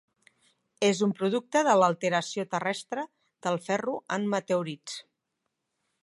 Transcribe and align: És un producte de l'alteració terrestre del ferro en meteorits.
És 0.85 1.01
un 1.07 1.11
producte 1.17 1.61
de 1.67 1.75
l'alteració 1.81 2.45
terrestre 2.55 3.03
del 3.47 3.59
ferro 3.67 3.93
en 4.17 4.25
meteorits. 4.35 4.97